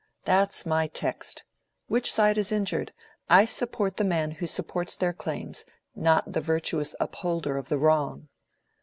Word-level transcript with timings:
That's 0.25 0.65
my 0.65 0.87
text—which 0.87 2.11
side 2.11 2.39
is 2.39 2.51
injured? 2.51 2.91
I 3.29 3.45
support 3.45 3.97
the 3.97 4.03
man 4.03 4.31
who 4.31 4.47
supports 4.47 4.95
their 4.95 5.13
claims; 5.13 5.63
not 5.95 6.31
the 6.33 6.41
virtuous 6.41 6.95
upholder 6.99 7.55
of 7.55 7.69
the 7.69 7.77
wrong." 7.77 8.27